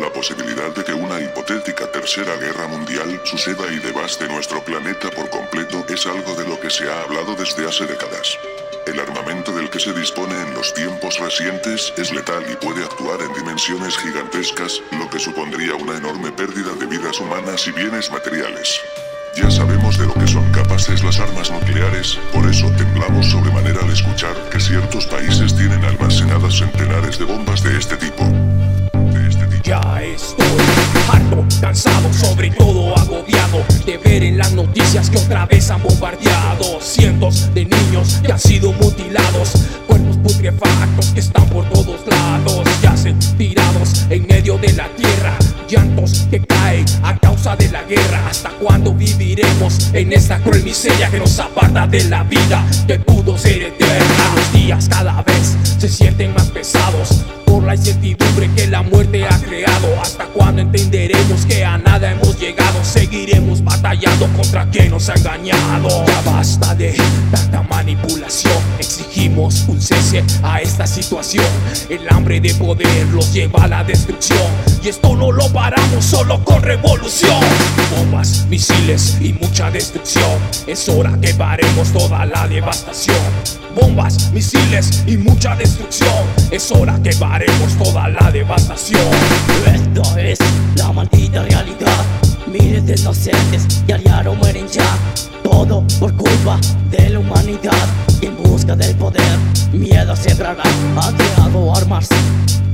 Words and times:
la 0.00 0.10
posibilidad 0.10 0.70
de 0.74 0.82
que 0.82 0.94
una 0.94 1.20
hipotética 1.20 1.86
tercera 1.92 2.34
guerra 2.36 2.66
mundial 2.66 3.20
suceda 3.24 3.70
y 3.70 3.78
devaste 3.80 4.26
nuestro 4.28 4.64
planeta 4.64 5.10
por 5.10 5.28
completo 5.28 5.84
es 5.88 6.06
algo 6.06 6.34
de 6.34 6.48
lo 6.48 6.58
que 6.58 6.70
se 6.70 6.90
ha 6.90 7.02
hablado 7.02 7.36
desde 7.36 7.68
hace 7.68 7.86
décadas. 7.86 8.38
El 8.86 8.98
armamento 8.98 9.52
del 9.52 9.68
que 9.68 9.78
se 9.78 9.92
dispone 9.92 10.40
en 10.40 10.54
los 10.54 10.72
tiempos 10.72 11.18
recientes 11.18 11.92
es 11.98 12.12
letal 12.12 12.42
y 12.50 12.56
puede 12.56 12.82
actuar 12.82 13.20
en 13.20 13.34
dimensiones 13.34 13.98
gigantescas, 13.98 14.80
lo 14.98 15.08
que 15.10 15.18
supondría 15.18 15.74
una 15.74 15.98
enorme 15.98 16.32
pérdida 16.32 16.72
de 16.80 16.86
vidas 16.86 17.20
humanas 17.20 17.66
y 17.66 17.72
bienes 17.72 18.10
materiales. 18.10 18.80
Ya 19.36 19.50
sabemos 19.50 19.98
de 19.98 20.06
lo 20.06 20.14
que 20.14 20.26
son 20.26 20.50
capaces 20.50 21.04
las 21.04 21.20
armas 21.20 21.50
nucleares, 21.50 22.18
por 22.32 22.48
eso 22.48 22.70
temblamos 22.76 23.26
sobremanera 23.26 23.82
al 23.82 23.90
escuchar 23.90 24.34
que 24.50 24.58
ciertos 24.60 25.06
países 25.06 25.54
tienen 25.54 25.84
almacenadas 25.84 26.56
centenares 26.56 27.18
de 27.18 27.26
bombas 27.26 27.62
de 27.62 27.76
este 27.78 27.96
tipo. 27.98 28.49
Estoy 30.30 30.46
harto, 31.10 31.44
cansado, 31.60 32.12
sobre 32.12 32.50
todo 32.50 32.96
agobiado 32.96 33.64
de 33.84 33.98
ver 33.98 34.22
en 34.22 34.38
las 34.38 34.52
noticias 34.52 35.10
que 35.10 35.18
otra 35.18 35.46
vez 35.46 35.70
han 35.70 35.82
bombardeado 35.82 36.80
cientos 36.80 37.52
de 37.54 37.64
niños 37.64 38.20
que 38.24 38.32
han 38.32 38.38
sido 38.38 38.72
mutilados, 38.72 39.52
cuerpos 39.86 40.16
putrefactos 40.18 41.06
que 41.06 41.20
están 41.20 41.46
por 41.48 41.68
todos 41.70 42.00
lados, 42.06 42.68
yacen 42.82 43.18
tirados 43.36 44.06
en 44.10 44.26
medio 44.26 44.58
de 44.58 44.72
la 44.72 44.88
tierra, 44.96 45.36
llantos 45.68 46.26
que 46.30 46.40
caen 46.40 46.84
a 47.02 47.16
causa 47.18 47.56
de 47.56 47.70
la 47.70 47.82
guerra. 47.82 48.28
¿Hasta 48.28 48.50
cuándo 48.50 48.92
viviremos 48.94 49.90
en 49.92 50.12
esta 50.12 50.38
cruel 50.38 50.62
miseria 50.62 51.10
que 51.10 51.18
nos 51.18 51.38
aparta 51.38 51.86
de 51.86 52.04
la 52.04 52.22
vida 52.24 52.64
que 52.86 52.98
pudo 52.98 53.36
ser 53.36 53.62
eterna? 53.62 54.34
Los 54.36 54.52
días 54.52 54.88
cada 54.88 55.22
vez 55.22 55.56
se 55.78 55.88
sienten 55.88 56.34
más 56.34 56.46
pesados 56.50 57.24
la 57.70 57.76
incertidumbre 57.76 58.50
que 58.56 58.66
la 58.66 58.82
muerte 58.82 59.24
ha 59.24 59.38
creado. 59.38 60.00
¿Hasta 60.02 60.24
cuándo 60.26 60.60
entenderemos 60.60 61.46
que 61.46 61.64
a 61.64 61.78
nada 61.78 62.10
hemos 62.10 62.36
llegado? 62.40 62.84
Seguiremos 62.84 63.62
batallando 63.62 64.26
contra 64.36 64.68
quien 64.68 64.90
nos 64.90 65.08
ha 65.08 65.14
engañado. 65.14 66.04
Ya 66.04 66.20
basta 66.22 66.74
de 66.74 66.96
tanta 67.30 67.62
manipulación. 67.62 68.60
Un 69.28 69.80
cese 69.80 70.24
a 70.42 70.62
esta 70.62 70.86
situación. 70.86 71.44
El 71.90 72.08
hambre 72.08 72.40
de 72.40 72.54
poder 72.54 73.06
los 73.08 73.34
lleva 73.34 73.64
a 73.64 73.68
la 73.68 73.84
destrucción. 73.84 74.40
Y 74.82 74.88
esto 74.88 75.14
no 75.14 75.30
lo 75.30 75.46
paramos 75.52 76.02
solo 76.02 76.42
con 76.42 76.62
revolución. 76.62 77.38
Bombas, 77.94 78.46
misiles 78.48 79.18
y 79.20 79.34
mucha 79.34 79.70
destrucción. 79.70 80.38
Es 80.66 80.88
hora 80.88 81.18
que 81.20 81.34
paremos 81.34 81.92
toda 81.92 82.24
la 82.24 82.48
devastación. 82.48 83.18
Bombas, 83.78 84.32
misiles 84.32 85.04
y 85.06 85.18
mucha 85.18 85.54
destrucción. 85.54 86.24
Es 86.50 86.72
hora 86.72 86.98
que 87.02 87.12
paremos 87.12 87.74
toda 87.76 88.08
la 88.08 88.30
devastación. 88.30 89.06
Esto 89.66 90.16
es 90.16 90.38
la 90.76 90.92
maldita 90.92 91.42
realidad. 91.42 92.04
Miles 92.46 92.86
de 92.86 92.94
inocentes 92.98 93.86
diario 93.86 94.34
mueren 94.34 94.66
ya. 94.68 94.96
Todo 95.42 95.84
por 95.98 96.14
culpa 96.16 96.58
de 96.90 97.10
la 97.10 97.18
humanidad. 97.18 97.86
Busca 98.60 98.76
del 98.76 98.94
poder, 98.96 99.38
miedo 99.72 100.14
sembrará. 100.14 100.62
Han 100.96 101.14
creado 101.14 101.74
armas 101.74 102.08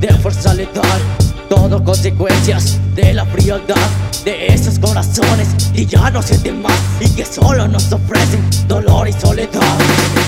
de 0.00 0.08
fuerza 0.14 0.52
letal. 0.54 1.00
Todo 1.48 1.82
consecuencias 1.84 2.78
de 2.96 3.14
la 3.14 3.24
frialdad 3.24 3.88
de 4.24 4.48
esos 4.48 4.80
corazones 4.80 5.48
y 5.74 5.86
ya 5.86 6.10
no 6.10 6.20
sienten 6.22 6.60
más 6.60 6.76
y 6.98 7.08
que 7.10 7.24
solo 7.24 7.68
nos 7.68 7.92
ofrecen 7.92 8.42
dolor 8.66 9.06
y 9.08 9.12
soledad. 9.12 9.78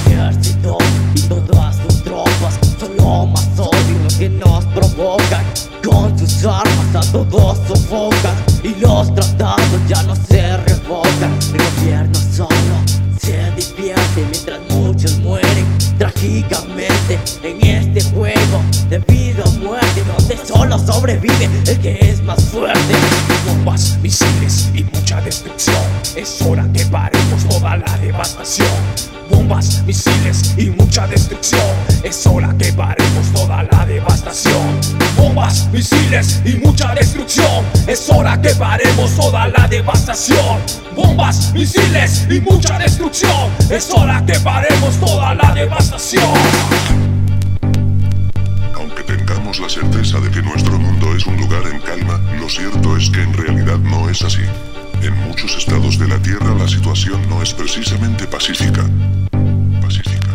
El 0.06 0.12
ejército 0.12 0.78
y 1.14 1.20
todas 1.22 1.76
sus 1.76 2.04
tropas 2.04 2.58
son 2.78 2.96
lo 2.96 3.26
más 3.26 3.48
odio 3.58 4.18
que 4.18 4.28
nos 4.28 4.64
provocan. 4.66 5.44
Con 5.82 6.16
sus 6.16 6.44
armas 6.44 6.94
a 6.94 7.12
todos 7.12 7.58
sofocan 7.66 8.36
y 8.62 8.76
los 8.80 9.12
tratados 9.12 9.80
ya 9.88 10.02
no 10.04 10.14
se 10.14 10.56
revocan. 10.56 11.36
El 11.52 11.62
gobierno 11.80 12.18
solo 12.32 12.98
se 13.20 13.50
divierte 13.56 14.24
mientras 14.30 14.60
muchos 14.70 15.18
mueren 15.18 15.37
en 17.42 17.64
este 17.64 18.02
juego 18.10 18.62
de 18.88 18.98
vida 18.98 19.44
o 19.44 19.50
muerte 19.52 20.02
donde 20.04 20.36
solo 20.44 20.78
sobrevive 20.78 21.48
el 21.66 21.78
que 21.78 21.98
es 22.00 22.20
más 22.22 22.42
fuerte. 22.46 22.94
Bombas, 23.46 23.96
misiles 24.02 24.68
y 24.74 24.82
mucha 24.82 25.20
destrucción. 25.20 25.76
Es 26.16 26.42
hora 26.42 26.68
que 26.72 26.84
paremos 26.86 27.44
toda 27.48 27.76
la 27.76 27.98
devastación. 27.98 28.68
Bombas, 29.30 29.82
misiles 29.86 30.54
y 30.56 30.70
mucha 30.70 31.06
destrucción. 31.06 31.62
Es 32.02 32.26
hora 32.26 32.52
que 32.58 32.72
paremos 32.72 33.32
toda 33.32 33.62
la 33.62 33.77
misiles 35.78 36.42
y 36.44 36.56
mucha 36.56 36.92
destrucción. 36.92 37.64
Es 37.86 38.10
hora 38.10 38.40
que 38.42 38.52
paremos 38.56 39.14
toda 39.14 39.46
la 39.46 39.68
devastación. 39.68 40.58
Bombas, 40.96 41.52
misiles 41.52 42.26
y 42.28 42.40
mucha 42.40 42.80
destrucción. 42.80 43.48
Es 43.70 43.88
hora 43.92 44.24
que 44.26 44.40
paremos 44.40 44.96
toda 44.98 45.36
la 45.36 45.54
devastación. 45.54 46.34
Aunque 48.74 49.04
tengamos 49.04 49.60
la 49.60 49.68
certeza 49.68 50.18
de 50.18 50.28
que 50.32 50.42
nuestro 50.42 50.76
mundo 50.80 51.14
es 51.14 51.24
un 51.26 51.36
lugar 51.36 51.62
en 51.72 51.80
calma, 51.80 52.18
lo 52.40 52.48
cierto 52.48 52.96
es 52.96 53.08
que 53.10 53.22
en 53.22 53.32
realidad 53.34 53.78
no 53.78 54.10
es 54.10 54.22
así. 54.22 54.42
En 55.00 55.16
muchos 55.28 55.56
estados 55.56 55.96
de 55.96 56.08
la 56.08 56.18
Tierra 56.18 56.54
la 56.58 56.66
situación 56.66 57.20
no 57.28 57.40
es 57.40 57.54
precisamente 57.54 58.26
pacífica. 58.26 58.82
Pacífica. 59.80 60.28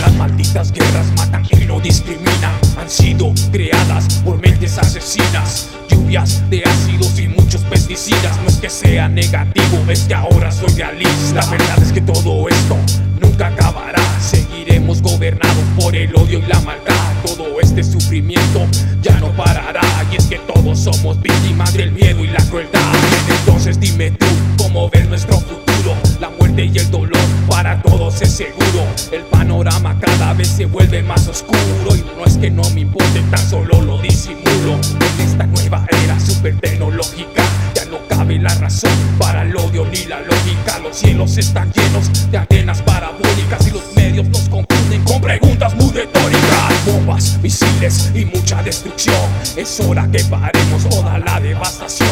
Las 0.00 0.14
malditas 0.14 0.72
guerras 0.72 1.06
matan 1.18 1.41
no 1.72 1.80
discriminan. 1.80 2.52
Han 2.78 2.90
sido 2.90 3.32
creadas 3.50 4.20
por 4.24 4.38
mentes 4.38 4.76
asesinas. 4.78 5.70
Lluvias 5.88 6.42
de 6.50 6.62
ácidos 6.64 7.18
y 7.18 7.28
muchos 7.28 7.62
pesticidas. 7.62 8.36
No 8.42 8.48
es 8.48 8.56
que 8.56 8.68
sea 8.68 9.08
negativo, 9.08 9.78
es 9.88 10.00
que 10.00 10.14
ahora 10.14 10.50
soy 10.52 10.70
realista. 10.74 11.34
La 11.34 11.46
verdad 11.46 11.82
es 11.82 11.92
que 11.92 12.02
todo 12.02 12.48
esto 12.48 12.76
nunca 13.20 13.46
acabará. 13.48 14.02
Seguiremos 14.20 15.00
gobernados 15.00 15.64
por 15.78 15.96
el 15.96 16.14
odio 16.14 16.40
y 16.40 16.42
la 16.42 16.60
maldad. 16.60 16.94
Todo 17.24 17.60
este 17.60 17.82
sufrimiento 17.82 18.66
ya 19.00 19.18
no 19.18 19.30
parará. 19.32 19.82
Y 20.10 20.16
es 20.16 20.26
que 20.26 20.38
todos 20.40 20.78
somos 20.78 21.20
víctimas 21.22 21.72
del 21.72 21.92
miedo 21.92 22.22
y 22.22 22.28
la 22.28 22.44
crueldad. 22.50 22.80
Entonces 23.28 23.80
dime 23.80 24.10
tú, 24.10 24.26
¿cómo 24.58 24.90
ves 24.90 25.08
nuestro 25.08 25.38
futuro? 25.40 25.96
La 26.20 26.28
muerte 26.28 26.66
y 26.66 26.78
el 26.78 26.90
dolor 26.90 27.22
para 27.48 27.80
todos 27.82 28.20
es 28.20 28.32
seguro. 28.32 28.84
El 29.10 29.22
panorama 29.22 29.98
cada 30.32 30.38
vez 30.38 30.48
se 30.48 30.64
vuelve 30.64 31.02
más 31.02 31.28
oscuro. 31.28 31.94
Y 31.94 32.02
no 32.16 32.24
es 32.24 32.38
que 32.38 32.50
no 32.50 32.62
me 32.70 32.80
importe, 32.80 33.20
tan 33.30 33.50
solo 33.50 33.82
lo 33.82 33.98
disimulo. 33.98 34.78
En 35.18 35.20
esta 35.20 35.46
nueva 35.46 35.86
era 36.04 36.18
super 36.18 36.58
tecnológica, 36.58 37.42
ya 37.74 37.84
no 37.86 37.98
cabe 38.08 38.38
la 38.38 38.54
razón 38.54 38.92
para 39.18 39.42
el 39.42 39.54
odio 39.54 39.84
ni 39.92 40.04
la 40.04 40.20
lógica. 40.20 40.78
Los 40.78 40.96
cielos 40.96 41.36
están 41.36 41.70
llenos 41.72 42.30
de 42.30 42.38
antenas 42.38 42.80
parabólicas 42.80 43.66
y 43.66 43.72
los 43.72 43.94
medios 43.94 44.26
nos 44.28 44.48
confunden 44.48 45.04
con 45.04 45.20
preguntas 45.20 45.74
muy 45.74 45.90
retóricas. 45.92 46.86
Bombas, 46.86 47.38
misiles 47.42 48.10
y 48.14 48.24
mucha 48.24 48.62
destrucción. 48.62 49.28
Es 49.56 49.80
hora 49.80 50.08
que 50.10 50.24
paremos 50.24 50.88
toda 50.88 51.18
la 51.18 51.40
devastación. 51.40 52.08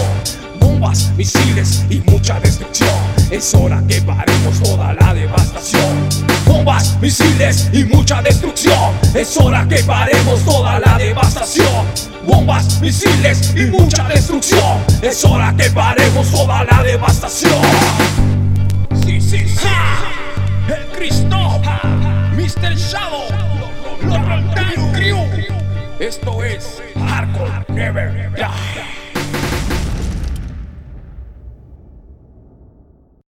Bombas, 0.61 1.11
misiles 1.17 1.87
y 1.89 2.01
mucha 2.01 2.39
destrucción. 2.41 2.91
Es 3.31 3.55
hora 3.55 3.83
que 3.89 4.03
paremos 4.03 4.61
toda 4.61 4.93
la 4.93 5.15
devastación. 5.15 6.30
Bombas, 6.51 6.99
misiles 7.01 7.71
y 7.73 7.85
mucha 7.85 8.21
destrucción. 8.23 8.93
Es 9.15 9.37
hora 9.37 9.67
que 9.69 9.85
paremos 9.85 10.45
toda 10.45 10.81
la 10.81 10.99
devastación. 10.99 11.87
Bombas, 12.27 12.81
misiles 12.81 13.55
y 13.55 13.67
mucha 13.67 14.09
destrucción. 14.09 14.85
Es 15.01 15.25
hora 15.25 15.55
que 15.57 15.71
paremos 15.71 16.29
toda 16.31 16.65
la 16.65 16.83
devastación. 16.83 17.63
Sí, 19.05 19.21
sí, 19.21 19.49
sí. 19.49 19.69
El 20.69 20.87
Cristo, 20.99 21.61
Mr. 22.35 22.75
Shadow, 22.75 23.29
los 24.03 24.93
Crew. 24.93 25.19
Esto 26.01 26.43
es 26.43 26.83
Hardcore 26.97 27.65
Never 27.69 28.31